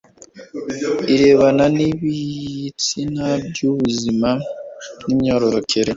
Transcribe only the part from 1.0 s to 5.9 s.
irebana n'ibitsina n'ubuzima bw'imyororokere